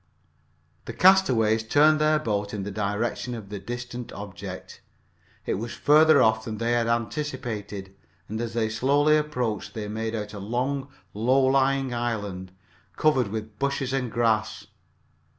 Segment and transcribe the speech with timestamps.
[0.85, 4.81] The castaways turned their boat in the direction of the distant object.
[5.45, 7.93] It was further off than they had anticipated,
[8.27, 12.51] and as they slowly approached they made out a long, low lying island,
[12.97, 14.65] covered with bushes and grass.